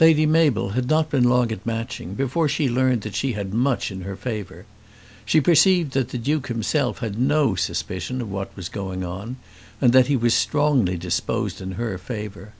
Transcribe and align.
Lady 0.00 0.26
Mabel 0.26 0.70
had 0.70 0.88
not 0.88 1.08
been 1.08 1.22
long 1.22 1.52
at 1.52 1.64
Matching 1.64 2.14
before 2.14 2.48
she 2.48 2.68
learned 2.68 3.02
that 3.02 3.14
she 3.14 3.34
had 3.34 3.54
much 3.54 3.92
in 3.92 4.00
her 4.00 4.16
favour. 4.16 4.66
She 5.24 5.40
perceived 5.40 5.92
that 5.92 6.08
the 6.08 6.18
Duke 6.18 6.48
himself 6.48 6.98
had 6.98 7.16
no 7.16 7.54
suspicion 7.54 8.20
of 8.20 8.28
what 8.28 8.56
was 8.56 8.68
going 8.68 9.04
on, 9.04 9.36
and 9.80 9.92
that 9.92 10.08
he 10.08 10.16
was 10.16 10.34
strongly 10.34 10.96
disposed 10.96 11.60
in 11.60 11.72
her 11.78 11.96
favour. 11.96 12.54